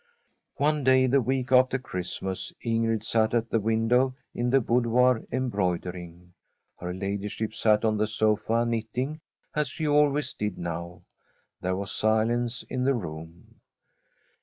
One 0.57 0.83
day, 0.83 1.05
the 1.05 1.21
week 1.21 1.51
after 1.51 1.77
Christmas, 1.77 2.51
Ingrid 2.65 3.03
sat 3.03 3.35
at 3.35 3.51
the 3.51 3.59
window 3.59 4.15
in 4.33 4.49
the 4.49 4.59
boudoir 4.59 5.21
embroidering. 5.31 6.33
Her 6.79 6.91
ladyship 6.91 7.53
sat 7.53 7.85
on 7.85 7.97
the 7.97 8.07
sofa 8.07 8.65
knitting, 8.65 9.21
as 9.53 9.67
she 9.67 9.87
always 9.87 10.33
did 10.33 10.57
now. 10.57 11.03
There 11.61 11.75
was 11.75 11.91
silence 11.91 12.63
in 12.67 12.83
the 12.83 12.95
room. 12.95 13.59